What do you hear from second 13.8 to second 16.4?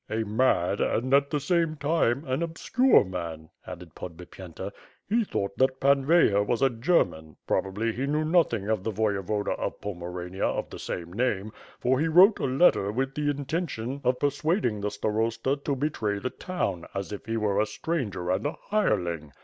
of 5JI WITH FIRE AND SWORD. persuading the Starosta to betray the